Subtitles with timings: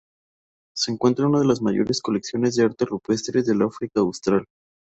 [0.75, 4.45] Se encuentran una de las mayores colecciones de arte rupestre del África austral.